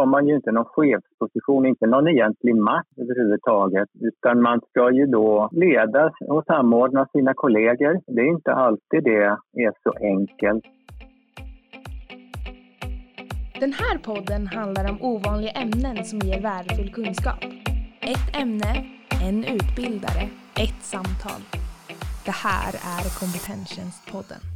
[0.00, 3.88] har man ju inte någon chefsposition, inte någon egentlig makt överhuvudtaget.
[4.00, 8.00] Utan man ska ju då leda och samordna sina kollegor.
[8.06, 9.22] Det är inte alltid det
[9.66, 10.64] är så enkelt.
[13.60, 17.44] Den här podden handlar om ovanliga ämnen som ger värdefull kunskap.
[18.12, 18.72] Ett ämne,
[19.26, 20.22] en utbildare,
[20.64, 21.40] ett samtal.
[22.24, 24.49] Det här är Kompetenstjänstpodden.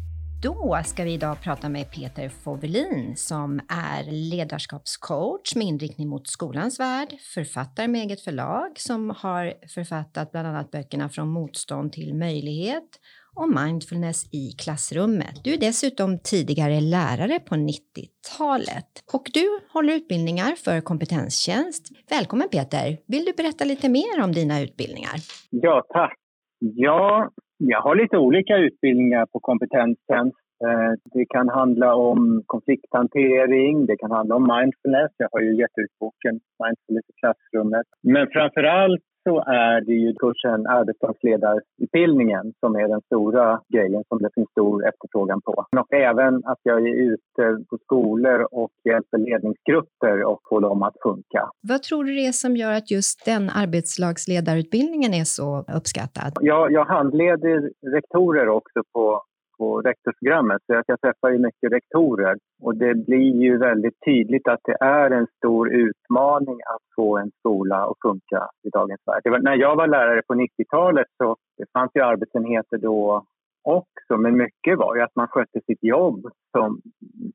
[0.44, 6.80] Då ska vi idag prata med Peter Fåvelin som är ledarskapscoach med inriktning mot skolans
[6.80, 12.88] värld, författare med eget förlag som har författat bland annat böckerna Från motstånd till möjlighet
[13.34, 15.44] och mindfulness i klassrummet.
[15.44, 21.88] Du är dessutom tidigare lärare på 90-talet och du håller utbildningar för kompetenstjänst.
[22.10, 22.98] Välkommen Peter!
[23.06, 25.16] Vill du berätta lite mer om dina utbildningar?
[25.50, 26.14] Ja, tack.
[26.58, 27.30] Ja,
[27.68, 30.38] jag har lite olika utbildningar på kompetenstjänst.
[30.64, 35.12] Eh, det kan handla om konflikthantering, det kan handla om mindfulness.
[35.16, 37.86] Jag har ju gett ut boken Mindfulness i klassrummet.
[38.02, 44.18] Men framför allt så är det ju kursen arbetsdagsledarutbildningen som är den stora grejen som
[44.18, 45.64] det finns stor efterfrågan på.
[45.80, 50.96] Och även att jag är ute på skolor och hjälper ledningsgrupper och får dem att
[51.02, 51.50] funka.
[51.68, 56.32] Vad tror du det är som gör att just den arbetslagsledarutbildningen är så uppskattad?
[56.40, 59.22] Jag, jag handleder rektorer också på
[59.58, 60.62] på rektorsprogrammet.
[60.66, 65.10] Så jag träffar ju mycket rektorer och det blir ju väldigt tydligt att det är
[65.10, 69.42] en stor utmaning att få en skola att funka i dagens värld.
[69.42, 73.24] när jag var lärare på 90-talet så det fanns ju arbetsenheter då
[73.64, 76.26] också, men mycket var ju att man skötte sitt jobb
[76.56, 76.80] som,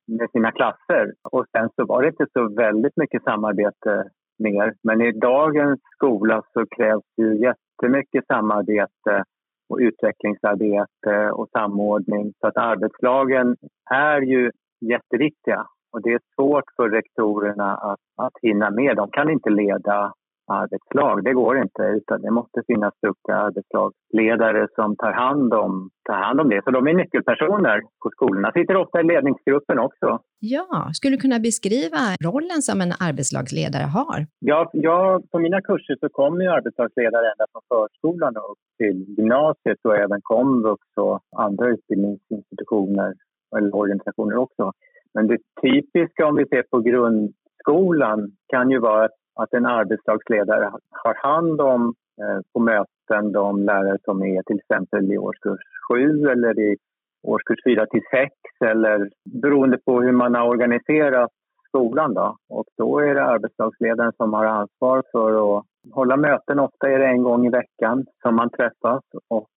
[0.07, 4.73] med sina klasser och sen så var det inte så väldigt mycket samarbete mer.
[4.83, 9.23] Men i dagens skola så krävs ju jättemycket samarbete
[9.69, 12.33] och utvecklingsarbete och samordning.
[12.39, 13.55] Så att arbetslagen
[13.91, 18.95] är ju jätteviktiga och det är svårt för rektorerna att, att hinna med.
[18.95, 20.13] De kan inte leda
[20.49, 21.23] arbetslag.
[21.23, 26.41] Det går inte, utan det måste finnas duktiga arbetslagsledare som tar hand, om, tar hand
[26.41, 26.61] om det.
[26.63, 28.51] Så de är nyckelpersoner på skolorna.
[28.51, 30.19] Sitter ofta i ledningsgruppen också.
[30.39, 34.19] Ja, skulle du kunna beskriva rollen som en arbetslagsledare har?
[34.39, 38.97] Ja, ja på mina kurser så kommer ju arbetslagsledare ända från förskolan och upp till
[39.17, 43.13] gymnasiet och även komvux och andra utbildningsinstitutioner
[43.57, 44.71] eller organisationer också.
[45.13, 49.11] Men det typiska om vi ser på grundskolan kan ju vara att
[49.41, 55.11] att en arbetslagsledare har hand om eh, på möten de lärare som är till exempel
[55.11, 55.59] i årskurs
[55.91, 56.77] 7 eller i
[57.23, 58.33] årskurs 4 till 6
[58.65, 59.09] eller
[59.41, 61.31] beroende på hur man har organiserat
[61.67, 62.13] skolan.
[62.13, 62.37] Då.
[62.49, 66.59] Och då är det arbetslagsledaren som har ansvar för att hålla möten.
[66.59, 69.47] Ofta är det en gång i veckan som man träffas och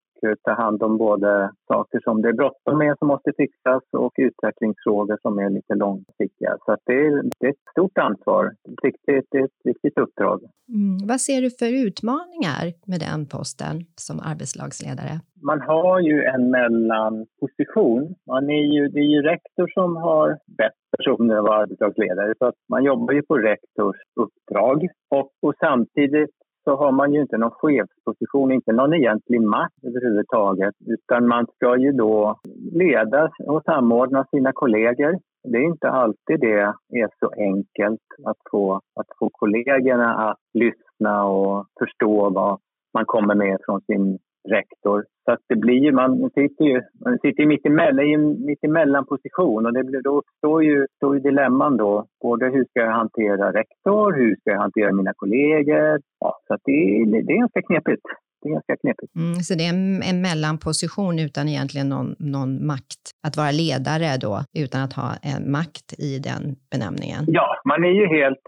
[0.43, 5.17] ta hand om både saker som det är bråttom med som måste fixas och utvecklingsfrågor
[5.21, 6.57] som är lite långsiktiga.
[6.65, 10.39] Så det är, det är ett stort ansvar, ett viktigt, ett viktigt uppdrag.
[10.69, 11.07] Mm.
[11.07, 15.15] Vad ser du för utmaningar med den posten som arbetslagsledare?
[15.41, 18.15] Man har ju en mellanposition.
[18.27, 22.45] Man är ju, det är ju rektor som har bäst personer att vara arbetslagsledare så
[22.45, 27.37] att man jobbar ju på rektors uppdrag och, och samtidigt så har man ju inte
[27.37, 30.75] någon chefsposition, inte någon egentlig makt överhuvudtaget.
[30.85, 32.39] Utan man ska ju då
[32.71, 35.19] leda och samordna sina kollegor.
[35.43, 36.59] Det är inte alltid det
[36.89, 42.59] är så enkelt att få, att få kollegorna att lyssna och förstå vad
[42.93, 44.19] man kommer med från sin
[44.49, 45.05] rektor.
[45.25, 48.63] Så att det blir ju, man sitter ju man sitter mitt, emellan, i en mitt
[48.63, 52.05] emellan position och det blir, då uppstår ju, ju dilemman då.
[52.21, 55.99] Både hur ska jag hantera rektor, hur ska jag hantera mina kollegor?
[56.19, 58.05] Ja, så att det, det är ganska knepigt
[58.43, 59.15] det är ganska knepigt.
[59.15, 63.03] Mm, så det är en, en mellanposition utan egentligen någon, någon makt.
[63.27, 67.23] Att vara ledare då, utan att ha en makt i den benämningen?
[67.27, 68.45] Ja, man är ju helt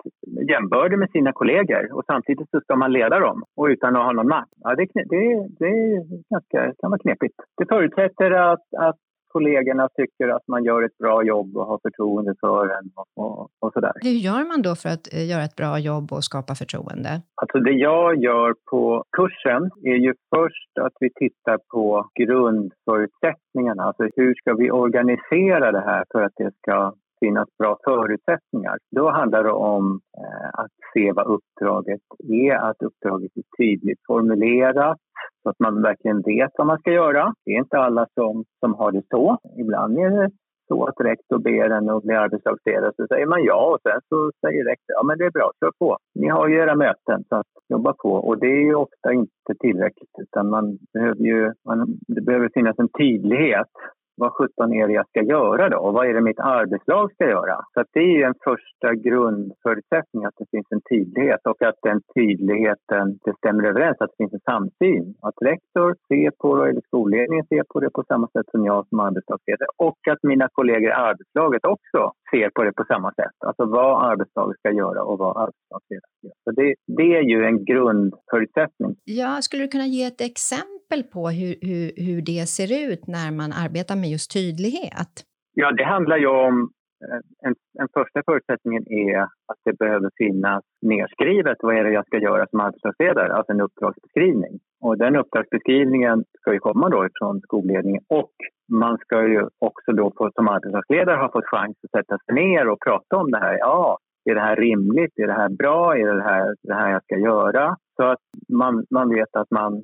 [0.53, 4.11] jämbördig med sina kollegor och samtidigt så ska man leda dem och utan att ha
[4.11, 4.53] någon makt.
[4.63, 5.23] Ja, det, det,
[5.59, 5.97] det är
[6.33, 7.35] ganska, kan vara knepigt.
[7.57, 8.99] Det förutsätter att, att
[9.35, 13.49] kollegorna tycker att man gör ett bra jobb och har förtroende för en och, och,
[13.61, 13.91] och sådär.
[14.07, 17.11] Hur gör man då för att eh, göra ett bra jobb och skapa förtroende?
[17.41, 19.63] Alltså det jag gör på kursen
[19.93, 21.85] är ju först att vi tittar på
[22.19, 23.83] grundförutsättningarna.
[23.83, 28.77] Alltså hur ska vi organisera det här för att det ska finnas bra förutsättningar.
[28.95, 29.85] Då handlar det om
[30.21, 32.01] eh, att se vad uppdraget
[32.47, 34.99] är, att uppdraget är tydligt formulerat
[35.45, 37.33] så att man verkligen vet vad man ska göra.
[37.45, 39.37] Det är inte alla som, som har det så.
[39.59, 40.29] Ibland är det
[40.67, 44.31] så att rektor ber en att bli arbetslagsledare så säger man ja och sen så
[44.41, 45.97] säger rektor ja men det är bra, kör på.
[46.15, 49.51] Ni har ju era möten så att jobba på och det är ju ofta inte
[49.59, 53.73] tillräckligt utan man behöver ju, man, det behöver finnas en tydlighet
[54.17, 55.77] vad sjutton är det jag ska göra då?
[55.77, 57.55] Och vad är det mitt arbetslag ska göra?
[57.73, 62.01] Så det är ju en första grundförutsättning att det finns en tydlighet och att den
[62.15, 65.15] tydligheten det stämmer överens, att det finns en samsyn.
[65.21, 68.87] Att rektor ser på det, eller skolledningen ser på det på samma sätt som jag
[68.87, 73.37] som arbetslagsledare och att mina kollegor i arbetslaget också ser på det på samma sätt.
[73.47, 76.39] Alltså vad arbetslaget ska göra och vad arbetslagsledaren ska göra.
[76.43, 78.95] Så det, det är ju en grundförutsättning.
[79.03, 80.74] Ja, skulle du kunna ge ett exempel
[81.13, 85.13] på hur, hur, hur det ser ut när man arbetar med just tydlighet?
[85.53, 86.69] Ja, det handlar ju om
[87.05, 92.05] eh, en, en första förutsättningen är att det behöver finnas nedskrivet vad är det jag
[92.05, 94.59] ska göra som arbetslagsledare, alltså en uppdragsbeskrivning.
[94.81, 98.33] Och den uppdragsbeskrivningen ska ju komma då från skolledningen och
[98.71, 102.67] man ska ju också då få, som arbetslagsledare ha fått chans att sätta sig ner
[102.67, 103.57] och prata om det här.
[103.57, 103.97] Ja,
[104.29, 105.19] är det här rimligt?
[105.19, 105.97] Är det här bra?
[105.97, 107.75] Är det här det här jag ska göra?
[107.95, 109.83] Så att man, man vet att man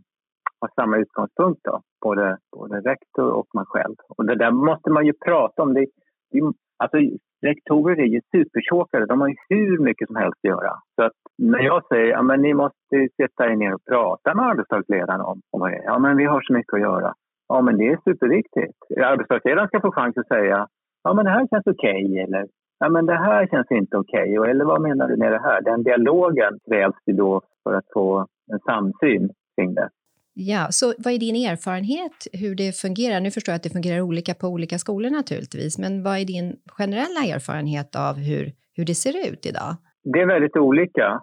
[0.62, 3.96] har samma utgångspunkt då, både, både rektor och man själv.
[4.18, 5.74] Och det där måste man ju prata om.
[5.74, 5.86] Det,
[6.32, 6.40] det,
[6.78, 6.98] alltså,
[7.42, 10.74] rektorer är ju supertjåkare, de har ju hur mycket som helst att göra.
[10.96, 14.46] Så att när jag säger att ja, ni måste sätta er ner och prata med
[14.46, 15.82] arbetslagsledaren om, om det.
[15.86, 17.14] Ja, men vi har så mycket att göra.
[17.48, 18.78] Ja, men det är superviktigt.
[19.12, 20.68] Arbetslagsledaren ska få chans att säga
[21.04, 22.48] ja, men det här känns okej okay, eller
[22.80, 24.40] ja, men det här känns inte okej.
[24.40, 24.52] Okay.
[24.52, 25.62] Eller vad menar du med det här?
[25.62, 29.90] Den dialogen krävs ju då för att få en samsyn kring det.
[30.34, 33.20] Ja, så vad är din erfarenhet hur det fungerar?
[33.20, 36.48] Nu förstår jag att det fungerar olika på olika skolor naturligtvis, men vad är din
[36.78, 38.44] generella erfarenhet av hur,
[38.76, 39.72] hur det ser ut idag?
[40.14, 41.22] Det är väldigt olika.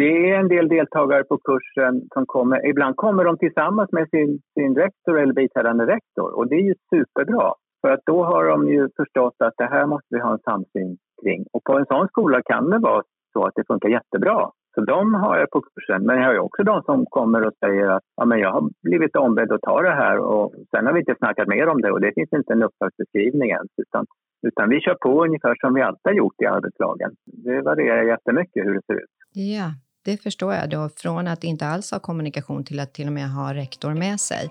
[0.00, 4.40] Det är en del deltagare på kursen som kommer, ibland kommer de tillsammans med sin,
[4.54, 7.52] sin rektor eller biträdande rektor och det är ju superbra.
[7.80, 10.96] För att då har de ju förstått att det här måste vi ha en samsyn
[11.22, 11.44] kring.
[11.52, 13.02] Och på en sån skola kan det vara
[13.32, 14.50] så att det funkar jättebra.
[14.76, 16.06] Så de har jag på kursen.
[16.06, 18.70] Men jag har ju också de som kommer och säger att ja, men jag har
[18.82, 21.90] blivit ombedd att ta det här och sen har vi inte snackat mer om det
[21.92, 23.72] och det finns inte en uppdragsbeskrivning ens.
[23.82, 24.06] Utan,
[24.46, 27.10] utan vi kör på ungefär som vi alltid har gjort i arbetslagen.
[27.24, 29.16] Det varierar jättemycket hur det ser ut.
[29.32, 29.66] Ja,
[30.04, 30.88] det förstår jag då.
[31.02, 34.50] Från att inte alls ha kommunikation till att till och med ha rektor med sig.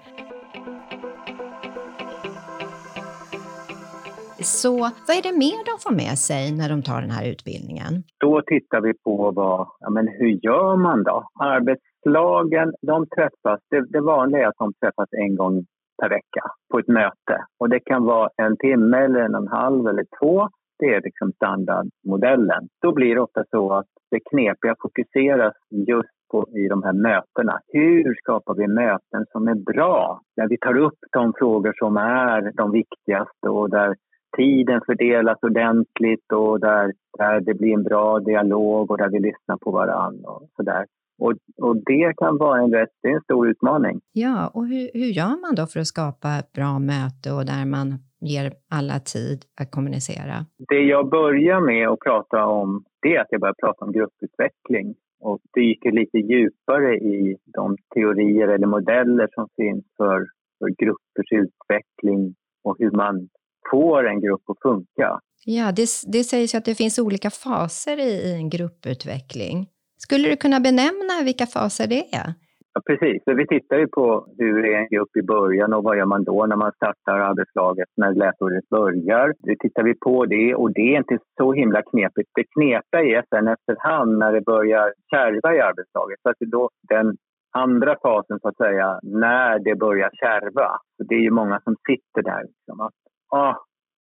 [4.39, 4.77] Så
[5.07, 7.93] vad är det mer de får med sig när de tar den här utbildningen?
[8.19, 11.29] Då tittar vi på vad, ja, men hur gör man då?
[11.39, 15.65] Arbetslagen, de träffas, det, det vanliga är att de träffas en gång
[16.01, 17.35] per vecka på ett möte.
[17.59, 20.49] Och det kan vara en timme eller en och en halv eller två.
[20.79, 22.67] Det är liksom standardmodellen.
[22.81, 27.59] Då blir det ofta så att det knepiga fokuseras just på, i de här mötena.
[27.67, 30.21] Hur skapar vi möten som är bra?
[30.35, 33.95] Där vi tar upp de frågor som är de viktigaste och där
[34.35, 39.57] tiden fördelas ordentligt och där, där det blir en bra dialog och där vi lyssnar
[39.57, 40.85] på varandra och sådär.
[41.17, 44.01] Och, och det kan vara en, rätt, det är en stor utmaning.
[44.11, 47.65] Ja, och hur, hur gör man då för att skapa ett bra möte och där
[47.65, 47.87] man
[48.21, 50.45] ger alla tid att kommunicera?
[50.57, 54.95] Det jag börjar med att prata om det är att jag börjar prata om grupputveckling
[55.19, 60.27] och dyker lite djupare i de teorier eller modeller som finns för,
[60.59, 63.29] för gruppers utveckling och hur man
[63.71, 65.19] får en grupp att funka.
[65.45, 69.67] Ja, det, det sägs att det finns olika faser i, i en grupputveckling.
[69.97, 72.33] Skulle du kunna benämna vilka faser det är?
[72.73, 73.23] Ja, precis.
[73.25, 76.45] Vi tittar ju på hur är en grupp i början och vad gör man då
[76.45, 79.33] när man startar arbetslaget när läsåret börjar.
[79.39, 82.29] Det tittar vi på det och det är inte så himla knepigt.
[82.33, 86.19] Det knepiga är sen efterhand när det börjar kärva i arbetslaget.
[86.21, 87.17] Så att det då, den
[87.51, 90.69] andra fasen så att säga, när det börjar kärva.
[90.97, 92.43] Så det är ju många som sitter där.
[92.43, 92.99] Liksom, att
[93.35, 93.55] ah,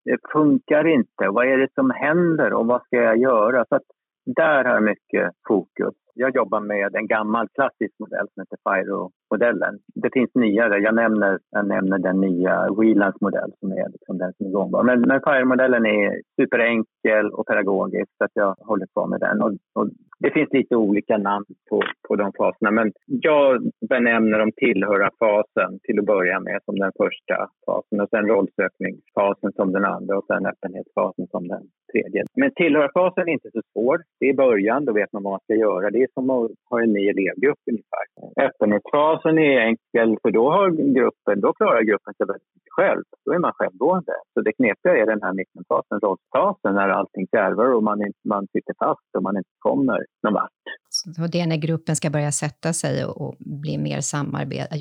[0.05, 1.29] det funkar inte.
[1.29, 3.65] Vad är det som händer och vad ska jag göra?
[3.69, 3.83] Så att
[4.27, 5.95] där har jag mycket fokus.
[6.15, 9.79] Jag jobbar med en gammal klassisk modell som heter FIRO-modellen.
[9.95, 10.79] Det finns nyare.
[10.79, 14.83] Jag nämner, jag nämner den nya Whelands modell som är liksom den som är gångbar.
[14.83, 19.43] Men, men FIRO-modellen är superenkel och pedagogisk så att jag håller på med den.
[19.43, 19.89] Och, och
[20.25, 25.99] det finns lite olika namn på, på de faserna men jag benämner dem tillhöra-fasen till
[25.99, 30.47] att börja med som den första fasen och sen rollsökningsfasen som den andra och sen
[30.47, 32.25] öppenhetsfasen som den tredje.
[32.37, 34.03] Men tillhöra-fasen är inte så svår.
[34.21, 35.91] Det är början, då vet man vad man ska göra.
[35.91, 38.05] Det är som att ha en ny elevgrupp ungefär.
[38.47, 40.67] Öppenhetsfasen är enkel för då har
[40.99, 43.05] gruppen, då klarar gruppen sig väldigt mycket själv.
[43.25, 44.15] Då är man självgående.
[44.33, 48.75] Så det knepiga är den här mittenfasen, rollfasen, när allting kärvar och man, man sitter
[48.85, 50.63] fast och man inte kommer någon vart.
[50.89, 54.75] Så det är när gruppen ska börja sätta sig och, och bli mer samarbete,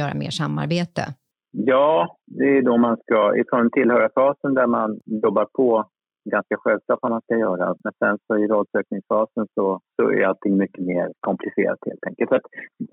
[0.00, 1.02] göra mer samarbete?
[1.52, 5.84] Ja, det är då man ska, ifrån tillhörarfasen där man jobbar på
[6.24, 7.66] ganska självklart vad man ska göra.
[7.84, 12.28] Men sen så i rollsökningsfasen så, så är allting mycket mer komplicerat helt enkelt.
[12.30, 12.48] Så att,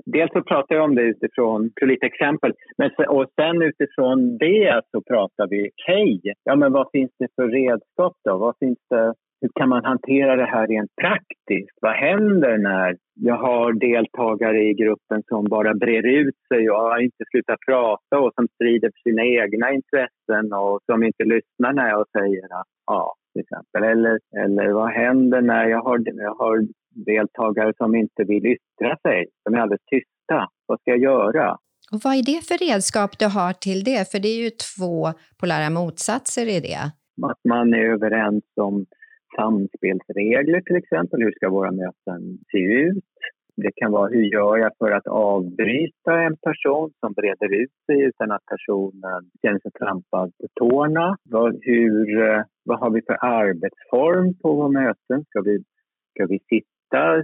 [0.05, 4.81] dels så pratar jag om det utifrån, för lite exempel, men, och sen utifrån det
[4.91, 8.37] så pratar vi, okej, okay, ja men vad finns det för redskap då?
[8.37, 11.77] Vad finns det hur kan man hantera det här rent praktiskt?
[11.81, 17.23] Vad händer när jag har deltagare i gruppen som bara brer ut sig och inte
[17.31, 22.05] slutat prata och som strider för sina egna intressen och som inte lyssnar när jag
[22.17, 23.83] säger att ja, till exempel.
[23.83, 26.67] Eller, eller vad händer när jag har, jag har
[27.05, 30.49] deltagare som inte vill yttra sig, som är alldeles tysta?
[30.65, 31.57] Vad ska jag göra?
[31.91, 34.11] Och vad är det för redskap du har till det?
[34.11, 35.07] För det är ju två
[35.39, 36.83] polära motsatser i det.
[37.31, 38.85] Att man är överens om
[39.39, 41.21] samspelsregler till exempel.
[41.21, 43.03] Hur ska våra möten se ut?
[43.63, 48.01] Det kan vara hur gör jag för att avbryta en person som breder ut sig
[48.01, 51.17] utan att personen känner sig trampad på tårna?
[51.23, 55.25] Vad, hur, eh, vad har vi för arbetsform på våra möten?
[55.29, 55.63] Ska vi,
[56.11, 57.23] ska vi sitta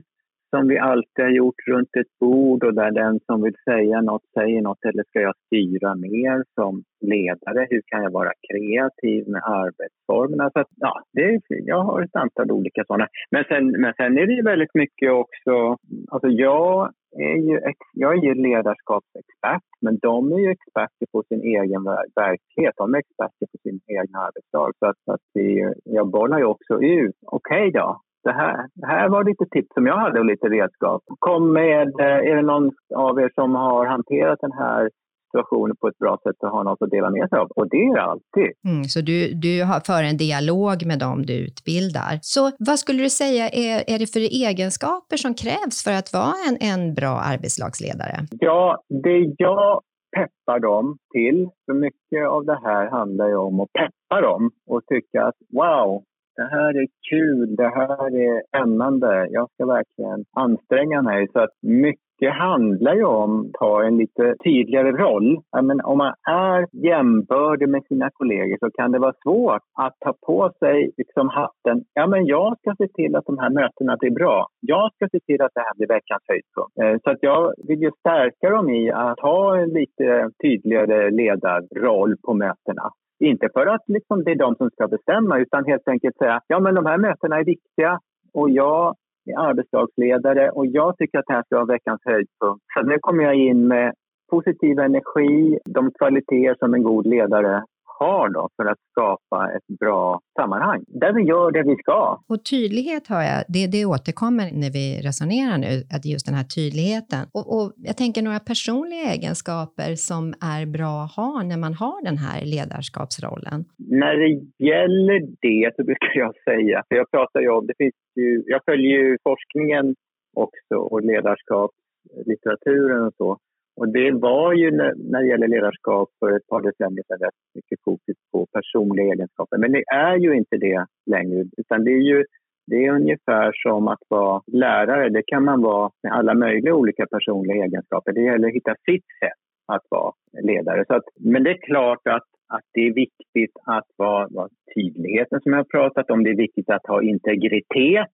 [0.54, 4.26] som vi alltid har gjort runt ett bord och där den som vill säga något
[4.38, 7.68] säger något eller ska jag styra mer som ledare?
[7.70, 10.50] Hur kan jag vara kreativ med arbetsformerna?
[10.54, 13.08] Så att, ja, det är, jag har ett antal olika sådana.
[13.32, 15.78] Men sen, men sen är det ju väldigt mycket också...
[16.12, 17.60] Alltså jag är ju,
[17.94, 21.84] jag är ju ledarskapsexpert, men de är ju experter på sin egen
[22.16, 22.74] verklighet.
[22.78, 24.72] De är experter på sin egen arbetsdag.
[24.80, 27.18] Så att, att vi, jag bollar ju också ut.
[27.26, 30.48] Okej okay då, det här, det här var lite tips som jag hade och lite
[30.48, 31.02] redskap.
[31.20, 34.90] Kom med, eh, är det någon av er som har hanterat den här
[35.34, 37.48] situationen på ett bra sätt och har något att dela med sig av.
[37.56, 38.52] Och det är det alltid.
[38.68, 42.20] Mm, så du, du har för en dialog med dem du utbildar.
[42.22, 46.34] Så vad skulle du säga är, är det för egenskaper som krävs för att vara
[46.48, 48.18] en, en bra arbetslagsledare?
[48.40, 49.82] Ja, det jag
[50.16, 54.82] peppar dem till, för mycket av det här handlar ju om att peppa dem och
[54.86, 56.04] tycka att wow,
[56.36, 61.28] det här är kul, det här är spännande, jag ska verkligen anstränga mig.
[61.34, 65.42] Så att mycket handlar ju om att ta en lite tydligare roll.
[65.62, 70.14] Men om man är jämbördig med sina kollegor så kan det vara svårt att ta
[70.26, 71.84] på sig liksom hatten.
[71.94, 74.48] Ja, men jag ska se till att de här mötena blir bra.
[74.60, 76.78] Jag ska se till att det här blir veckans höjdpunkt.
[76.82, 82.16] Eh, så att jag vill ju stärka dem i att ha en lite tydligare ledarroll
[82.26, 82.86] på mötena.
[83.24, 86.60] Inte för att liksom det är de som ska bestämma utan helt enkelt säga ja
[86.60, 88.00] men de här mötena är viktiga
[88.34, 92.64] och jag är arbetslagsledare och jag tycker att det här ska vara veckans höjdpunkt.
[92.74, 93.94] Så nu kommer jag in med
[94.32, 97.64] positiv energi, de kvaliteter som en god ledare
[98.00, 102.20] har då för att skapa ett bra sammanhang där vi gör det vi ska.
[102.30, 106.48] Och tydlighet har jag, det, det återkommer när vi resonerar nu, att just den här
[106.58, 107.24] tydligheten.
[107.34, 110.24] Och, och jag tänker några personliga egenskaper som
[110.58, 113.60] är bra att ha när man har den här ledarskapsrollen.
[114.04, 114.32] När det
[114.72, 118.62] gäller det så brukar jag säga, för jag pratar ju om, det finns ju, jag
[118.66, 119.96] följer ju forskningen
[120.34, 123.38] också och ledarskapslitteraturen och så.
[123.76, 127.80] Och det var ju när det gäller ledarskap för ett par decennier sedan rätt mycket
[127.86, 129.58] fokus på personliga egenskaper.
[129.58, 132.24] Men det är ju inte det längre, utan det är ju
[132.68, 135.10] det är ungefär som att vara lärare.
[135.10, 138.12] Det kan man vara med alla möjliga olika personliga egenskaper.
[138.14, 140.14] Det gäller att hitta sitt sätt att vara
[140.44, 140.84] ledare.
[140.88, 145.42] Så att, men det är klart att, att det är viktigt att vara, vara tydligheten
[145.42, 146.24] som jag har pratat om.
[146.24, 148.08] Det är viktigt att ha integritet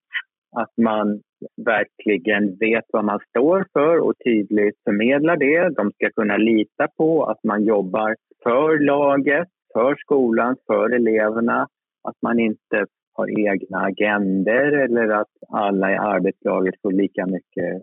[0.52, 1.22] att man
[1.66, 5.70] verkligen vet vad man står för och tydligt förmedlar det.
[5.70, 11.68] De ska kunna lita på att man jobbar för laget, för skolan, för eleverna.
[12.04, 17.82] Att man inte har egna agender eller att alla i arbetslaget får lika mycket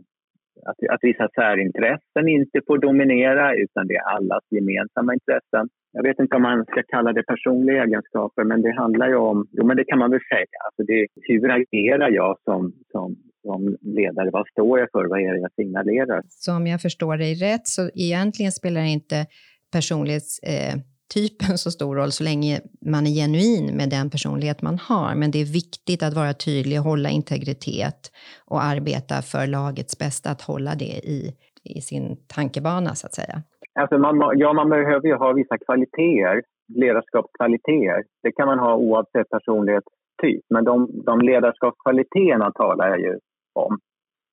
[0.65, 5.69] att, att vissa särintressen inte får dominera utan det är allas gemensamma intressen.
[5.97, 9.47] Jag vet inte om man ska kalla det personliga egenskaper men det handlar ju om,
[9.53, 13.77] jo men det kan man väl säga, alltså det, hur agerar jag som, som, som
[13.81, 14.31] ledare?
[14.31, 15.05] Vad står jag för?
[15.05, 16.23] Vad är det jag signalerar?
[16.29, 19.27] Som jag förstår dig rätt så egentligen spelar inte
[19.73, 25.15] personlighetstypen Eh så stor roll så länge man är genuin med den personlighet man har.
[25.15, 28.13] Men det är viktigt att vara tydlig, hålla integritet
[28.45, 31.35] och arbeta för lagets bästa, att hålla det i,
[31.65, 33.43] i sin tankebana så att säga.
[33.79, 36.43] Alltså man, ja, man behöver ju ha vissa kvaliteter,
[36.75, 38.05] ledarskapskvaliteter.
[38.23, 40.45] Det kan man ha oavsett personlighetstyp.
[40.51, 43.19] Men de, de ledarskapskvaliteterna talar jag ju
[43.53, 43.79] om.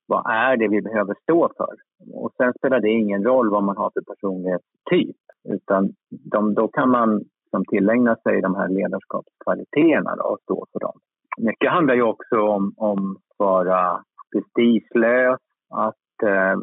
[0.06, 1.74] Vad är det vi behöver stå för?
[2.14, 5.16] Och sen spelar det ingen roll vad man har för personlighetstyp.
[5.48, 7.20] Utan de, då kan man
[7.50, 10.98] som tillägna sig de här ledarskapskvaliteterna och stå för dem.
[11.38, 16.56] Mycket handlar ju också om, om att vara prestigelös, att eh,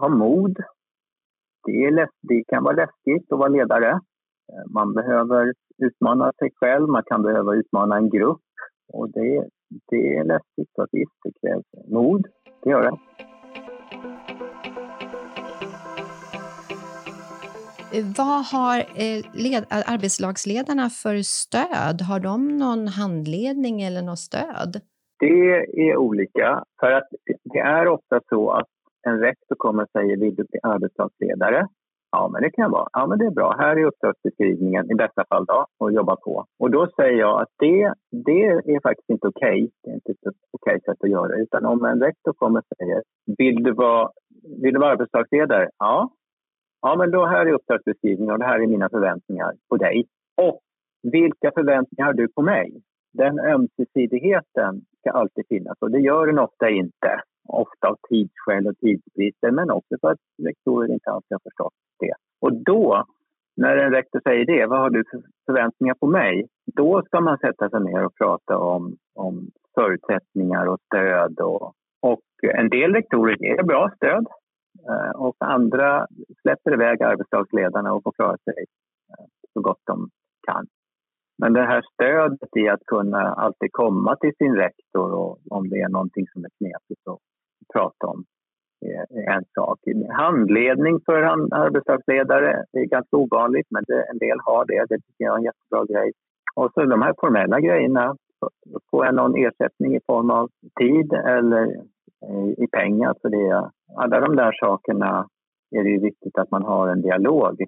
[0.00, 0.56] ha mod.
[1.66, 4.00] Det, är lätt, det kan vara läskigt att vara ledare.
[4.74, 8.40] Man behöver utmana sig själv, man kan behöva utmana en grupp.
[8.92, 9.48] Och det,
[9.90, 12.26] det är läskigt, så visst, det krävs mod.
[12.62, 12.98] Det gör det.
[18.18, 22.00] Vad har eh, led, arbetslagsledarna för stöd?
[22.08, 24.80] Har de någon handledning eller något stöd?
[25.18, 26.64] Det är olika.
[26.80, 27.08] För att
[27.44, 28.68] det är ofta så att
[29.06, 31.66] en rektor kommer och säger vill du bli arbetslagsledare?
[32.12, 32.88] Ja, men det kan jag vara.
[32.92, 33.56] Ja, men det är bra.
[33.58, 36.44] Här är uppdragsbeskrivningen i bästa fall då och jobba på.
[36.58, 38.42] Och då säger jag att det, det
[38.74, 39.48] är faktiskt inte okej.
[39.48, 39.68] Okay.
[39.82, 41.42] Det är inte ett okej okay sätt att göra det.
[41.42, 43.02] Utan om en rektor kommer och säger
[43.38, 44.10] vill du vara,
[44.62, 45.68] vill du vara arbetslagsledare?
[45.78, 46.10] Ja.
[46.82, 50.06] Ja, men då här är uppdragsbeskrivningen och det här är mina förväntningar på dig.
[50.36, 50.60] Och
[51.02, 52.82] vilka förväntningar har du på mig?
[53.12, 58.78] Den ömsesidigheten ska alltid finnas och det gör den ofta inte ofta av tidsskäl och
[58.78, 62.14] tidsbrister men också för att rektorer inte alltid har förstått det.
[62.40, 63.04] Och då,
[63.56, 66.46] när en rektor säger det, vad har du för förväntningar på mig?
[66.76, 71.40] Då ska man sätta sig ner och prata om, om förutsättningar och stöd.
[71.40, 74.26] Och, och en del rektorer ger bra stöd
[74.88, 76.06] eh, och andra
[76.42, 78.64] släpper iväg arbetslagsledarna och får klara sig
[79.10, 80.08] eh, så gott de
[80.46, 80.66] kan.
[81.38, 85.80] Men det här stödet i att kunna alltid komma till sin rektor och om det
[85.80, 87.20] är någonting som är knepigt och
[87.72, 88.24] prata om
[88.86, 89.78] eh, en sak.
[90.08, 91.22] Handledning för
[91.64, 94.86] arbetslagsledare är ganska ovanligt, men det, en del har det.
[94.88, 96.12] Det tycker jag är en jättebra grej.
[96.54, 98.16] Och så de här formella grejerna.
[98.90, 100.50] Får jag någon ersättning i form av
[100.80, 101.64] tid eller
[102.26, 103.70] eh, i pengar för det?
[103.96, 105.28] Alla de där sakerna
[105.70, 107.64] är det ju viktigt att man har en dialog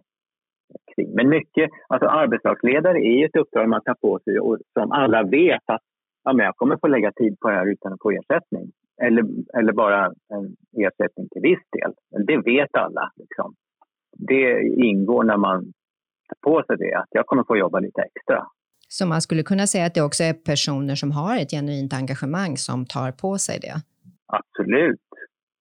[0.95, 1.15] kring.
[1.15, 5.23] Men mycket, alltså arbetslagsledare är ju ett uppdrag man tar på sig och som alla
[5.23, 5.83] vet att
[6.25, 8.71] ja, men jag kommer få lägga tid på det här utan att få ersättning.
[9.03, 9.25] Eller,
[9.59, 11.93] eller bara en ersättning till viss del.
[12.27, 13.13] Det vet alla.
[13.17, 13.55] Liksom.
[14.19, 15.65] Det ingår när man
[16.29, 18.47] tar på sig det, att jag kommer få jobba lite extra.
[18.89, 22.57] Så man skulle kunna säga att det också är personer som har ett genuint engagemang
[22.57, 23.77] som tar på sig det?
[24.27, 25.01] Absolut.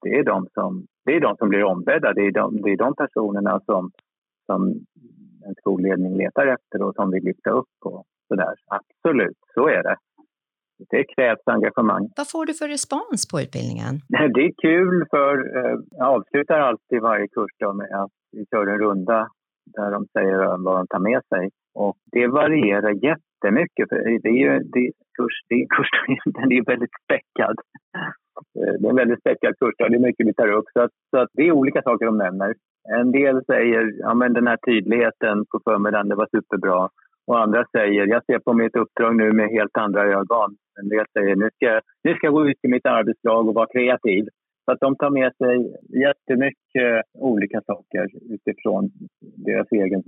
[0.02, 2.14] Det är de som, det är de som blir ombedda.
[2.14, 3.92] Det är de, det är de personerna som,
[4.46, 4.62] som
[5.48, 7.76] en skolledning letar efter och som vill lyfta upp.
[7.86, 8.54] Och sådär.
[8.66, 9.96] Absolut, så är det
[10.90, 12.04] det krävs engagemang.
[12.18, 13.94] Vad får du för respons på utbildningen?
[14.36, 18.80] Det är kul för eh, jag avslutar alltid varje kurs med att vi kör en
[18.80, 19.28] runda
[19.78, 21.50] där de säger vad de tar med sig.
[21.74, 23.90] Och det varierar jättemycket.
[23.90, 25.92] För det är ju det kurs, det är kurs,
[26.26, 27.56] den är väldigt späckad.
[28.60, 30.66] Eh, det är en väldigt späckad kurs det är mycket vi tar upp.
[30.74, 32.54] Så, att, så att det är olika saker de nämner.
[33.00, 36.90] En del säger ja men den här tydligheten på förmiddagen, det var superbra.
[37.28, 40.56] Och andra säger, jag ser på mitt uppdrag nu med helt andra ögon.
[40.82, 43.68] En del säger, nu ska, nu ska jag gå ut i mitt arbetslag och vara
[43.68, 44.26] kreativ.
[44.66, 45.56] Så att de tar med sig
[46.02, 48.90] jättemycket eh, olika saker utifrån
[49.46, 50.04] deras egen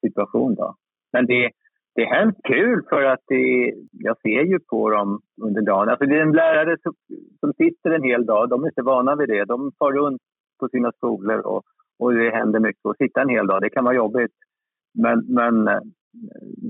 [0.00, 0.54] situation.
[0.54, 0.74] Då.
[1.12, 1.50] Men det,
[1.94, 5.88] det är hemskt kul för att det, jag ser ju på dem under dagen.
[5.88, 6.92] Alltså det är en lärare som,
[7.40, 9.44] som sitter en hel dag, de är inte vana vid det.
[9.44, 10.22] De far runt
[10.60, 11.62] på sina skolor och,
[11.98, 12.86] och det händer mycket.
[12.86, 14.32] Att sitta en hel dag, det kan vara jobbigt.
[14.94, 15.80] Men, men eh,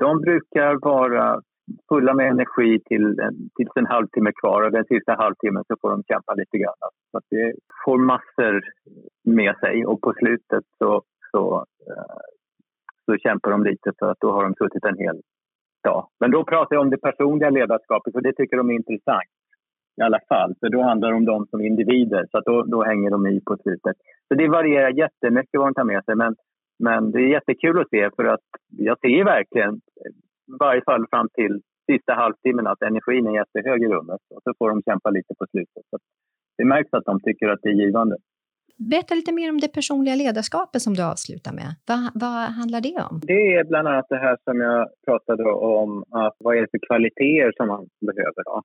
[0.00, 1.40] de brukar vara
[1.88, 3.16] fulla med energi till,
[3.56, 6.74] tills en halvtimme kvar och den sista halvtimmen så får de kämpa lite grann.
[7.10, 7.54] Så att det
[7.84, 8.62] får massor
[9.24, 12.20] med sig och på slutet så, så, eh,
[13.04, 15.20] så kämpar de lite för att då har de suttit en hel
[15.84, 16.08] dag.
[16.20, 19.30] Men då pratar jag om det personliga ledarskapet för det tycker de är intressant
[20.00, 20.54] i alla fall.
[20.60, 23.56] För då handlar det om dem som individer, så då, då hänger de i på
[23.56, 23.96] slutet.
[24.28, 26.14] Så det varierar jättemycket vad de tar med sig.
[26.14, 26.34] Men
[26.78, 31.28] men det är jättekul att se för att jag ser verkligen, i varje fall fram
[31.34, 31.60] till
[31.90, 34.20] sista halvtimmen, att energin är jättehög i rummet.
[34.34, 35.82] Och så får de kämpa lite på slutet.
[35.90, 35.98] Så
[36.58, 38.16] det märks att de tycker att det är givande.
[38.78, 41.70] Berätta lite mer om det personliga ledarskapet som du avslutar med.
[41.88, 43.20] Vad, vad handlar det om?
[43.22, 46.86] Det är bland annat det här som jag pratade om, att vad är det för
[46.88, 48.42] kvaliteter som man behöver.
[48.44, 48.62] Då?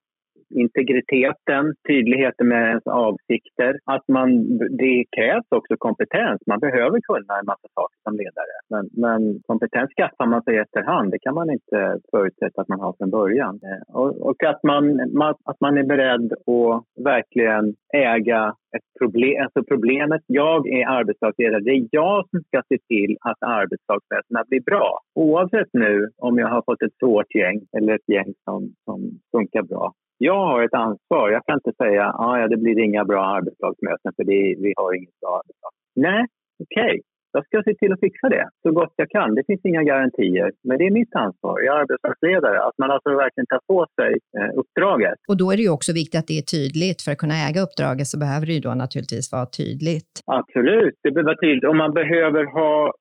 [0.52, 3.78] Integriteten, tydligheten med ens avsikter.
[3.84, 6.40] Att man, det krävs också kompetens.
[6.46, 8.54] Man behöver kunna en massa saker som ledare.
[8.70, 11.10] Men, men kompetens skaffar man sig efterhand.
[11.10, 13.60] Det kan man inte förutsätta att man har från början.
[13.68, 14.84] Eh, och, och att, man,
[15.20, 19.42] man, att man är beredd att verkligen äga ett problem.
[19.42, 21.60] Alltså problemet, jag är arbetslagsledare.
[21.60, 24.98] Det är jag som ska se till att arbetslagsväsendena blir bra.
[25.14, 28.98] Oavsett nu om jag har fått ett svårt gäng eller ett gäng som, som
[29.32, 29.92] funkar bra
[30.28, 31.30] jag har ett ansvar.
[31.30, 34.72] Jag kan inte säga att ah, ja, det blir inga bra arbetslagsmöten för det, vi
[34.76, 35.72] har inget bra arbetslag.
[36.06, 36.22] Nej,
[36.64, 36.94] okej.
[36.94, 37.00] Okay.
[37.34, 39.34] Jag ska se till att fixa det så gott jag kan.
[39.34, 41.60] Det finns inga garantier, men det är mitt ansvar.
[41.60, 42.58] Jag är arbetslagsledare.
[42.68, 45.18] Att man alltså verkligen tar på sig eh, uppdraget.
[45.28, 47.02] Och då är det ju också viktigt att det är tydligt.
[47.02, 50.12] För att kunna äga uppdraget så behöver det ju då naturligtvis vara tydligt.
[50.40, 51.68] Absolut, det behöver vara tydligt.
[51.70, 52.92] Och man behöver ha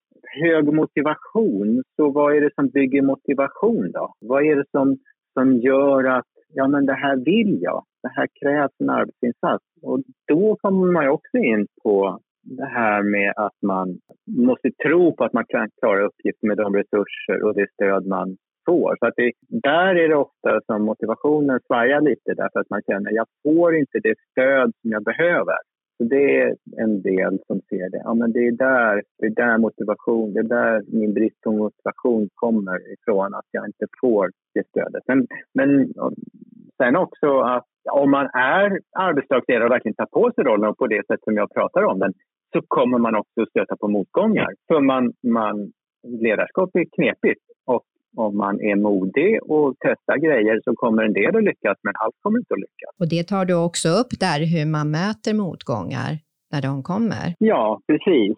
[0.44, 4.06] hög motivation, så vad är det som bygger motivation då?
[4.32, 4.98] Vad är det som,
[5.34, 9.66] som gör att ja, men det här vill jag, det här krävs en arbetsinsats?
[9.82, 15.16] Och då kommer man ju också in på det här med att man måste tro
[15.16, 18.96] på att man kan klara uppgiften med de resurser och det stöd man får.
[19.00, 23.10] Så att det, där är det ofta som motivationen svajar lite därför att man känner
[23.10, 25.58] att jag får inte det stöd som jag behöver.
[26.02, 28.02] Så det är en del som ser det.
[28.04, 31.52] Ja, men det är där, det är där motivation, det är där min brist på
[31.52, 35.04] motivation kommer ifrån, att jag inte får det stödet.
[35.08, 35.94] Men, men
[36.78, 41.06] sen också att om man är arbetslagsledare och verkligen tar på sig rollen på det
[41.08, 42.14] sätt som jag pratar om den,
[42.54, 44.52] så kommer man också stöta på motgångar.
[44.68, 45.72] För man, man,
[46.04, 47.86] ledarskap är knepigt och
[48.18, 52.16] om man är modig och testar grejer så kommer en del att lyckas, men allt
[52.22, 52.92] kommer inte att lyckas.
[53.00, 56.12] Och det tar du också upp där, hur man möter motgångar
[56.52, 57.26] när de kommer?
[57.40, 58.38] Ja, precis.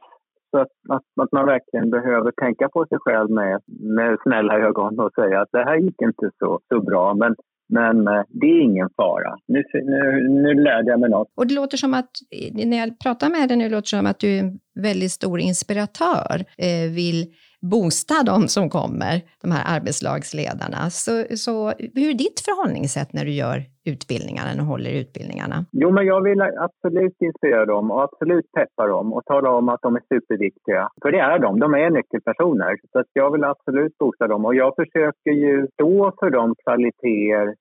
[0.52, 3.62] Så att, att, att, man verkligen behöver tänka på sig själv med,
[3.98, 7.36] med snälla ögon och säga att det här gick inte så, så bra, men
[7.70, 9.38] men eh, det är ingen fara.
[9.48, 11.28] Nu, nu, nu lärde jag mig något.
[11.36, 12.10] Och det låter som att,
[12.54, 15.40] när jag pratar med dig nu, låter det som att du är en väldigt stor
[15.40, 16.36] inspiratör.
[16.58, 17.26] Eh, vill
[17.72, 20.82] boosta de som kommer, de här arbetslagsledarna.
[20.90, 21.12] Så,
[21.46, 21.54] så
[22.00, 25.58] hur är ditt förhållningssätt när du gör utbildningarna och håller utbildningarna?
[25.72, 29.82] Jo, men jag vill absolut inspirera dem och absolut peppa dem och tala om att
[29.82, 30.90] de är superviktiga.
[31.02, 32.78] För det är de, de är nyckelpersoner.
[32.92, 37.56] Så att jag vill absolut boosta dem och jag försöker ju stå för de kvaliteter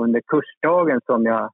[0.00, 1.50] under kursdagen som jag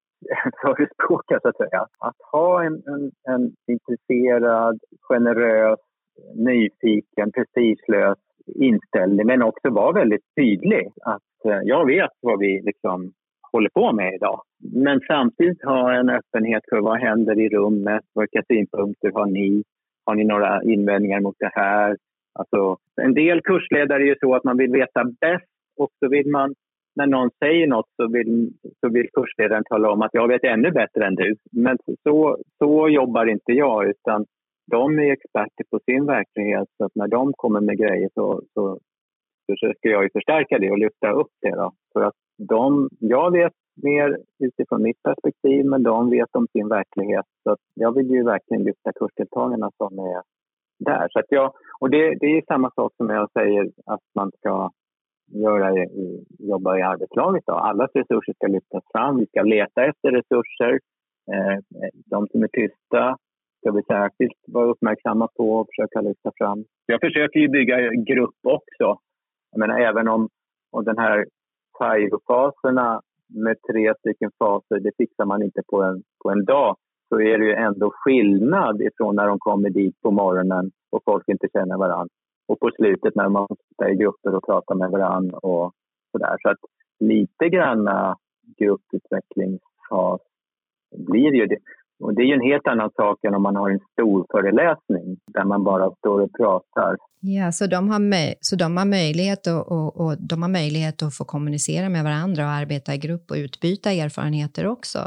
[0.62, 1.86] förespråkar, så att säga.
[1.98, 5.80] Att ha en, en, en intresserad, generös
[6.34, 10.88] nyfiken, prestigelös inställning men också vara väldigt tydlig.
[11.02, 13.12] Att eh, jag vet vad vi liksom
[13.52, 14.42] håller på med idag.
[14.74, 19.62] Men samtidigt ha en öppenhet för vad händer i rummet, vilka synpunkter har ni?
[20.04, 21.96] Har ni några invändningar mot det här?
[22.34, 26.30] Alltså, en del kursledare är ju så att man vill veta bäst och så vill
[26.30, 26.54] man,
[26.96, 30.70] när någon säger något så vill, så vill kursledaren tala om att jag vet ännu
[30.70, 31.36] bättre än du.
[31.52, 34.26] Men så, så jobbar inte jag utan
[34.70, 38.78] de är experter på sin verklighet så att när de kommer med grejer så, så
[39.50, 41.50] försöker jag ju förstärka det och lyfta upp det.
[41.50, 41.72] Då.
[41.92, 47.26] För att de, jag vet mer utifrån mitt perspektiv men de vet om sin verklighet.
[47.42, 50.22] Så att jag vill ju verkligen lyfta kursdeltagarna som är
[50.78, 51.08] där.
[51.10, 54.70] Så att jag, och det, det är samma sak som jag säger att man ska
[55.26, 57.42] göra i, jobba i arbetslaget.
[57.46, 57.52] Då.
[57.52, 59.18] Allas resurser ska lyftas fram.
[59.18, 60.80] Vi ska leta efter resurser.
[61.32, 61.58] Eh,
[62.06, 63.16] de som är tysta
[63.62, 66.64] ska vi särskilt vara uppmärksamma på och försöka lyfta fram.
[66.86, 68.98] Jag försöker ju bygga grupp också.
[69.50, 70.28] Jag menar, även om
[70.72, 71.26] om den här
[71.78, 76.76] FIRO-faserna med tre stycken faser, det fixar man inte på en, på en dag,
[77.08, 81.28] så är det ju ändå skillnad ifrån när de kommer dit på morgonen och folk
[81.28, 82.14] inte känner varandra
[82.48, 85.72] och på slutet när man sitter i grupper och pratar med varandra och
[86.12, 86.36] sådär.
[86.42, 86.58] Så att
[87.00, 88.16] lite granna
[88.58, 90.20] grupputvecklingsfas
[90.96, 91.58] blir ju det.
[92.12, 95.16] Och det är ju en helt annan sak än om man har en stor föreläsning
[95.34, 96.96] där man bara står och pratar.
[97.20, 98.00] Ja, så de har,
[98.40, 102.42] så de har, möjlighet, och, och, och, de har möjlighet att få kommunicera med varandra
[102.44, 104.98] och arbeta i grupp och utbyta erfarenheter också?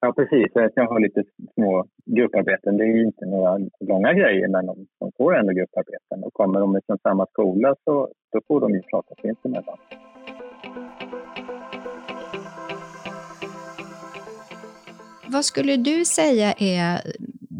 [0.00, 0.48] Ja, precis.
[0.74, 1.22] Jag har lite
[1.54, 2.76] små grupparbeten.
[2.76, 3.52] Det är ju inte några
[3.90, 6.24] långa grejer, men de, de får ändå grupparbeten.
[6.24, 7.92] Och kommer de från samma skola så
[8.32, 9.78] då får de ju prata sinsemellan.
[15.32, 17.00] Vad skulle du säga är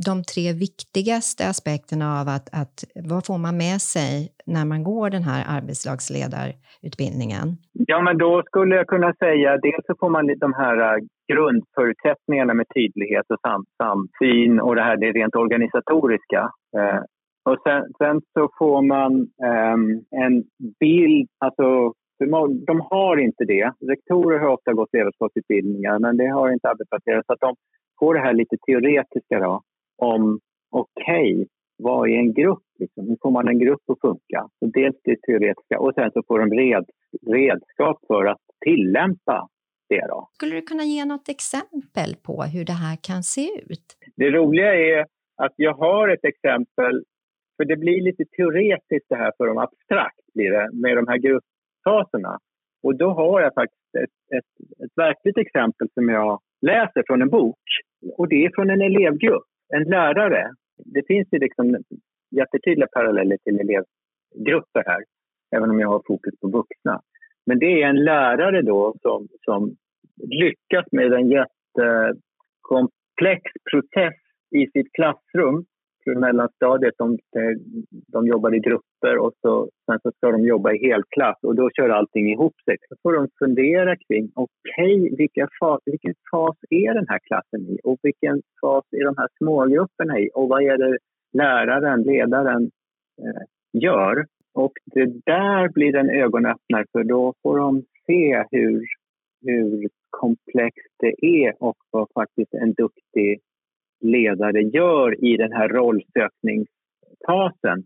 [0.08, 2.76] de tre viktigaste aspekterna av att, att
[3.10, 4.14] vad får man med sig
[4.46, 7.46] när man går den här arbetslagsledarutbildningen?
[7.72, 10.98] Ja, men då skulle jag kunna säga dels så får man de här äh,
[11.32, 16.50] grundförutsättningarna med tydlighet och sam, samsyn och det här det rent organisatoriska.
[16.76, 17.00] Eh,
[17.48, 19.12] och sen, sen, så får man
[19.48, 19.76] eh,
[20.24, 20.44] en
[20.80, 21.92] bild, alltså
[22.66, 23.72] de har inte det.
[23.88, 27.22] Rektorer har ofta gått ledarskapsutbildningar, men det har inte arbetsplacerare.
[27.26, 27.54] Så att de
[27.98, 29.62] får det här lite teoretiska då,
[29.96, 31.46] om okej, okay,
[31.78, 32.62] vad är en grupp?
[32.78, 33.08] Liksom?
[33.08, 34.48] Hur får man en grupp att funka?
[34.58, 36.84] Så dels det teoretiska och sen så får de red,
[37.26, 39.48] redskap för att tillämpa
[39.88, 40.06] det.
[40.08, 40.28] Då.
[40.32, 43.86] Skulle du kunna ge något exempel på hur det här kan se ut?
[44.16, 45.06] Det roliga är
[45.36, 47.04] att jag har ett exempel,
[47.56, 51.18] för det blir lite teoretiskt det här för dem, abstrakt blir det, med de här
[51.18, 51.44] grupp,
[51.84, 52.38] faserna.
[52.82, 54.44] Och då har jag faktiskt ett, ett,
[54.84, 57.58] ett verkligt exempel som jag läser från en bok.
[58.16, 60.50] Och det är från en elevgrupp, en lärare.
[60.84, 61.76] Det finns ju liksom
[62.30, 65.04] jättetydliga paralleller till elevgrupper här,
[65.56, 67.00] även om jag har fokus på vuxna.
[67.46, 69.76] Men det är en lärare då som, som
[70.28, 74.14] lyckas med en jättekomplex process
[74.50, 75.64] i sitt klassrum
[76.06, 77.18] mellanstadiet, de,
[78.12, 81.70] de jobbar i grupper och så, sen så ska de jobba i helklass och då
[81.70, 82.76] kör allting ihop sig.
[82.90, 87.60] Då får de fundera kring, okej, okay, vilken, fas, vilken fas är den här klassen
[87.60, 90.98] i och vilken fas är de här smågrupperna i och vad är det
[91.32, 92.70] läraren, ledaren
[93.22, 94.26] eh, gör?
[94.54, 98.84] Och det där blir en ögonöppnare för då får de se hur,
[99.46, 103.40] hur komplext det är och vad faktiskt en duktig
[104.00, 107.84] ledare gör i den här rollsökningsfasen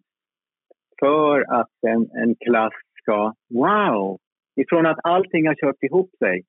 [1.01, 2.73] för att en, en klass
[3.03, 4.19] ska, wow,
[4.57, 6.43] ifrån att allting har kört ihop sig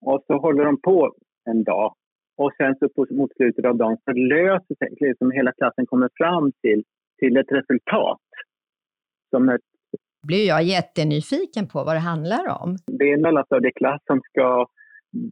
[0.00, 1.14] och så håller de på
[1.50, 1.94] en dag
[2.36, 6.08] och sen så på, mot slutet av dagen så löser sig, liksom hela klassen kommer
[6.14, 6.84] fram till,
[7.18, 8.20] till ett resultat.
[9.30, 9.60] Som ett,
[10.26, 12.76] blir jag jättenyfiken på vad det handlar om.
[12.86, 14.66] Det är en mellanstadieklass som ska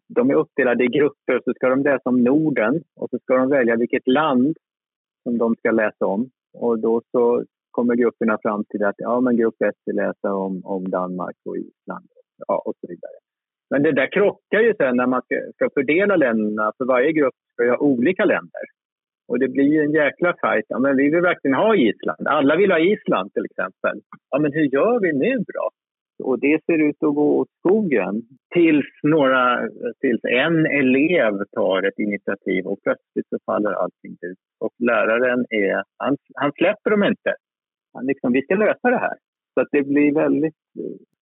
[0.08, 3.48] de är uppdelade i grupper så ska de läsa om Norden och så ska de
[3.48, 4.56] välja vilket land
[5.22, 6.30] som de ska läsa om.
[6.58, 10.60] Och då så kommer grupperna fram till att ja, men grupp 1 vill läsa om,
[10.64, 12.06] om Danmark och Island
[12.48, 13.16] ja, och så vidare.
[13.70, 17.34] Men det där krockar ju sen när man ska, ska fördela länderna, för varje grupp
[17.52, 18.64] ska ju ha olika länder.
[19.28, 20.64] Och det blir ju en jäkla fight.
[20.68, 22.28] Ja, men vi vill verkligen ha Island.
[22.28, 24.00] Alla vill ha Island till exempel.
[24.30, 25.70] Ja, men hur gör vi nu då?
[26.22, 28.22] Och det ser ut att gå åt skogen
[28.54, 29.68] tills, några,
[30.00, 34.38] tills en elev tar ett initiativ och plötsligt så faller allting ut.
[34.60, 37.34] Och läraren är, han, han släpper dem inte.
[37.94, 39.16] Han liksom, vi ska lösa det här.
[39.54, 40.54] Så att det blir väldigt...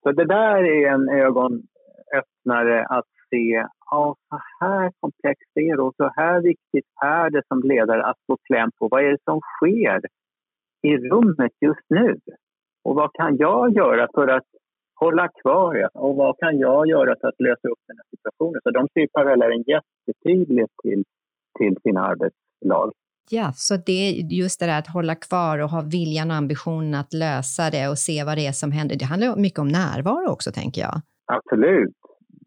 [0.03, 5.95] Så det där är en ögonöppnare att se ja, så här komplext är det och
[5.95, 9.39] så här viktigt är det som ledare att få kläm på vad är det som
[9.39, 10.01] sker
[10.81, 12.17] i rummet just nu?
[12.83, 14.47] Och vad kan jag göra för att
[15.05, 15.89] hålla kvar ja.
[15.93, 18.61] och vad kan jag göra för att lösa upp den här situationen?
[18.63, 21.03] Så de ser parallellen jättetydligt till,
[21.59, 22.91] till sina arbetslag.
[23.29, 24.11] Ja, så det är
[24.41, 27.97] just det där att hålla kvar och ha viljan och ambitionen att lösa det och
[27.97, 28.95] se vad det är som händer.
[28.99, 30.95] Det handlar mycket om närvaro också, tänker jag.
[31.37, 31.95] Absolut.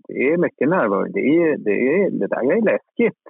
[0.09, 1.05] Det är mycket närvaro.
[1.19, 3.23] Det, är, det, är, det där är läskigt.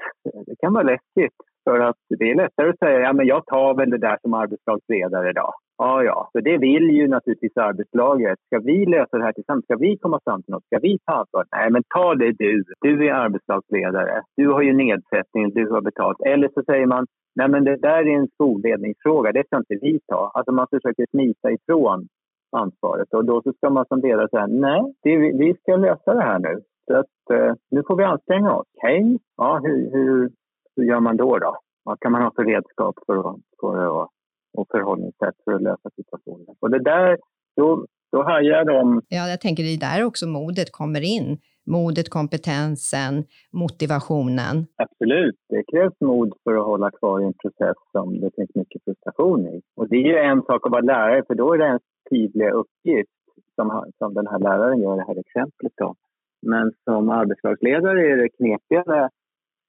[0.47, 1.37] Det kan vara läskigt.
[1.65, 4.35] För att det är lättare att säga, ja men jag tar väl det där som
[4.35, 5.55] arbetslagsledare idag.
[5.79, 8.39] Ja, ja, för det vill ju naturligtvis arbetslaget.
[8.47, 9.65] Ska vi lösa det här tillsammans?
[9.65, 10.65] Ska vi komma fram till något?
[10.65, 11.45] Ska vi ta ansvar?
[11.53, 12.65] Nej, men ta det du.
[12.81, 14.23] Du är arbetslagsledare.
[14.37, 16.21] Du har ju nedsättning, du har betalt.
[16.21, 17.07] Eller så säger man,
[17.37, 20.31] nej men det där är en skolledningsfråga, det ska inte vi ta.
[20.35, 22.09] Alltså man försöker smita ifrån
[22.57, 26.23] ansvaret och då så ska man som ledare säga, nej, det, vi ska lösa det
[26.23, 26.61] här nu.
[26.87, 28.67] Så att, eh, nu får vi anstränga oss.
[28.77, 29.19] Okej, okay.
[29.37, 30.31] ja, hur, hur,
[30.77, 31.39] hur gör man då?
[31.39, 31.57] då?
[31.85, 34.11] Vad kan man ha för redskap för att, för att
[34.55, 36.57] och förhållningssätt för att lösa situationen.
[36.61, 37.19] Och det där,
[37.57, 39.03] då, då hajar de...
[39.09, 41.39] Ja, jag tänker det är där också modet kommer in.
[41.67, 44.67] Modet, kompetensen, motivationen.
[44.77, 45.37] Absolut.
[45.49, 49.47] Det krävs mod för att hålla kvar i en process som det finns mycket frustration
[49.47, 49.63] i.
[49.77, 52.51] Och det är ju en sak att vara lärare, för då är det en tydlig
[52.51, 53.11] uppgift
[53.55, 55.73] som, som den här läraren gör i det här exemplet.
[55.77, 55.95] Då.
[56.43, 59.05] Men som arbetslagsledare är det knepigare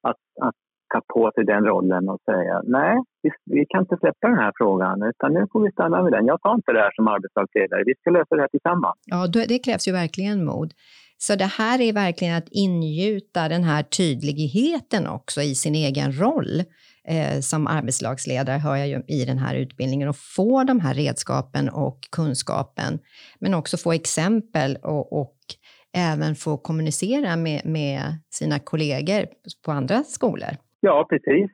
[0.02, 0.56] att, att
[0.95, 4.51] ta på sig den rollen och säga nej, vi, vi, kan inte släppa den här
[4.60, 6.25] frågan utan nu får vi stanna med den.
[6.25, 8.97] Jag tar inte det här som arbetslagsledare, vi ska lösa det här tillsammans.
[9.13, 10.71] Ja, det krävs ju verkligen mod.
[11.17, 16.63] Så det här är verkligen att ingjuta den här tydligheten också i sin egen roll
[17.08, 21.69] eh, som arbetslagsledare, hör jag ju i den här utbildningen, och få de här redskapen
[21.69, 22.99] och kunskapen,
[23.39, 25.38] men också få exempel och, och
[25.95, 29.25] även få kommunicera med, med sina kollegor
[29.65, 30.58] på andra skolor.
[30.79, 31.51] Ja, precis.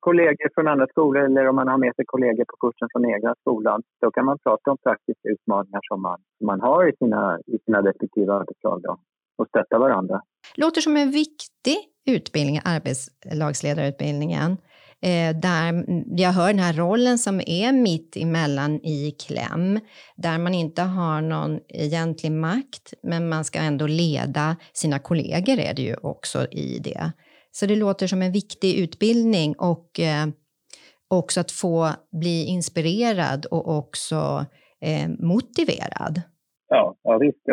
[0.00, 3.34] Kollegor från andra skolor eller om man har med sig kollegor på kursen från egna
[3.40, 3.82] skolan.
[4.00, 7.78] Då kan man prata om praktiska utmaningar som man, man har i sina, i sina
[7.88, 8.96] respektive arbetslag då,
[9.38, 10.20] och stötta varandra.
[10.56, 14.56] Låter som en viktig utbildning, arbetslagsledarutbildningen.
[15.02, 15.84] Eh, där
[16.16, 19.80] jag hör den här rollen som är mitt emellan i kläm,
[20.16, 25.74] där man inte har någon egentlig makt, men man ska ändå leda sina kollegor är
[25.74, 27.12] det ju också i det.
[27.56, 30.26] Så det låter som en viktig utbildning och eh,
[31.18, 31.76] också att få
[32.22, 34.20] bli inspirerad och också
[34.86, 36.14] eh, motiverad.
[36.68, 37.44] Ja, ja visst.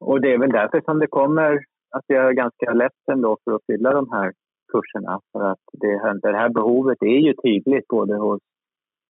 [0.00, 1.52] Och det är väl därför som det kommer
[1.90, 4.32] att det är ganska lätt ändå för att fylla de här
[4.72, 5.20] kurserna.
[5.32, 8.40] För att det, det här behovet är ju tydligt både hos,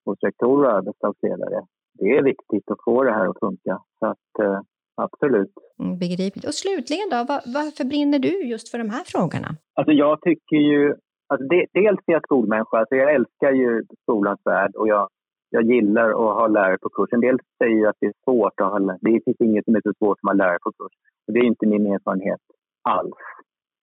[0.04, 1.60] hos rektorer och arbetslagsledare.
[1.98, 3.82] Det är viktigt att få det här att funka.
[3.98, 4.60] Så att, eh,
[5.06, 5.52] absolut.
[5.82, 6.46] Mm, begripligt.
[6.46, 9.50] Och slutligen då, var, varför brinner du just för de här frågorna?
[9.74, 10.94] Alltså jag tycker ju,
[11.30, 15.08] alltså det, dels är jag skolmänniska, alltså jag älskar ju skolans värld och jag,
[15.50, 17.08] jag gillar att ha lärare på kurs.
[17.12, 18.98] En del säger ju att det är svårt att ha lärare.
[19.00, 20.94] Det finns inget som är så svårt som att ha lärare på kurs.
[21.26, 22.40] Och det är inte min erfarenhet
[22.82, 23.20] alls.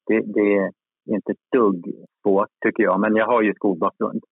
[0.07, 1.85] Det, det är inte ett dugg
[2.23, 4.23] svårt tycker jag, men jag har ju skolbakgrund.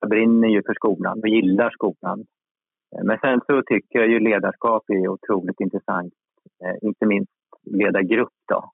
[0.00, 2.24] jag brinner ju för skolan och gillar skolan.
[3.04, 6.12] Men sen så tycker jag ju ledarskap är otroligt intressant.
[6.64, 8.70] Eh, inte minst leda grupp då.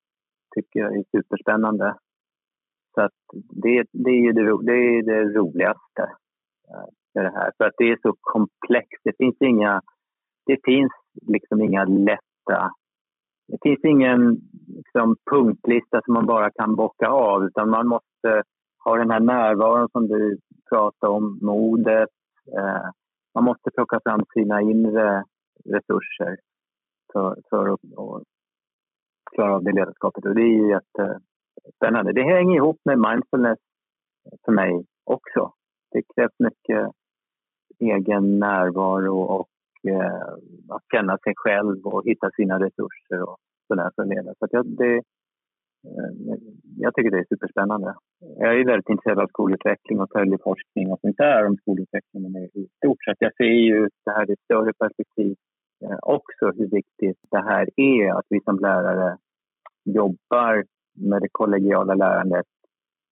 [0.54, 1.94] Tycker jag är superspännande.
[2.94, 3.12] Så att
[3.62, 6.02] det, det är ju det, det, är det roligaste
[6.70, 7.50] eh, med det här.
[7.58, 9.00] För att det är så komplext.
[9.04, 9.82] Det finns inga,
[10.46, 10.92] det finns
[11.26, 12.70] liksom inga lätta...
[13.50, 18.42] Det finns ingen liksom, punktlista som man bara kan bocka av utan man måste
[18.84, 20.38] ha den här närvaron som du
[20.70, 22.08] pratade om, modet.
[22.56, 22.90] Eh,
[23.34, 25.24] man måste plocka fram sina inre
[25.64, 26.36] resurser
[27.12, 27.80] för, för att
[29.34, 30.24] klara av det ledarskapet.
[30.24, 32.12] Och det är ju jättespännande.
[32.12, 33.58] Det hänger ihop med mindfulness
[34.44, 35.52] för mig också.
[35.90, 36.90] Det krävs mycket
[37.78, 39.48] egen närvaro och
[39.90, 40.32] eh,
[40.68, 44.34] att känna sig själv och hitta sina resurser och sådär för att leda.
[44.38, 44.96] Så jag, det,
[45.86, 46.10] eh,
[46.76, 47.94] jag tycker det är superspännande.
[48.38, 52.68] Jag är väldigt intresserad av skolutveckling och följer forskning och sånt där om skolutvecklingen i
[52.76, 53.04] stort.
[53.04, 55.36] Så jag ser ju det här i ett större perspektiv
[55.84, 59.16] Eh, också hur viktigt det här är att vi som lärare
[59.84, 60.64] jobbar
[60.96, 62.46] med det kollegiala lärandet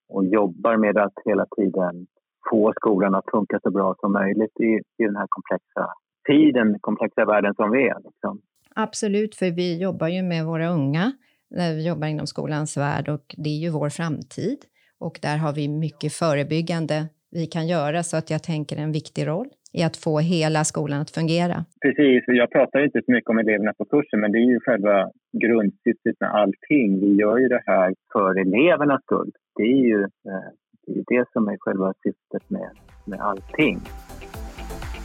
[0.09, 2.07] och jobbar med att hela tiden
[2.51, 5.93] få skolan att funka så bra som möjligt i, i den här komplexa
[6.27, 8.01] tiden, komplexa världen som vi är.
[8.05, 8.41] Liksom.
[8.75, 11.13] Absolut, för vi jobbar ju med våra unga
[11.51, 14.59] när vi jobbar inom skolans värld och det är ju vår framtid.
[14.99, 19.27] Och där har vi mycket förebyggande vi kan göra, så att jag tänker en viktig
[19.27, 21.65] roll i att få hela skolan att fungera.
[21.83, 25.11] Precis, jag pratar inte så mycket om eleverna på kursen, men det är ju själva
[25.43, 27.01] grundsyftet med allting.
[27.01, 29.31] Vi gör ju det här för elevernas skull.
[29.57, 30.49] Det är ju eh,
[30.87, 32.71] det, är det som är själva syftet med,
[33.05, 33.81] med allting.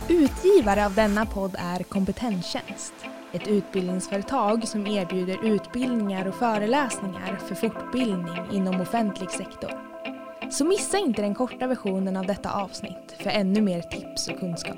[0.09, 2.93] Utgivare av denna podd är Kompetenstjänst.
[3.33, 9.90] Ett utbildningsföretag som erbjuder utbildningar och föreläsningar för fortbildning inom offentlig sektor.
[10.51, 14.77] Så missa inte den korta versionen av detta avsnitt för ännu mer tips och kunskap.